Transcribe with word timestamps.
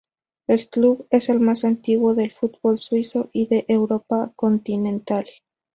El 0.47 0.67
club 0.67 1.05
es 1.11 1.29
el 1.29 1.39
más 1.39 1.63
antiguo 1.63 2.15
del 2.15 2.31
fútbol 2.31 2.79
suizo 2.79 3.29
y 3.33 3.45
de 3.45 3.65
Europa 3.67 4.33
continental. 4.35 5.27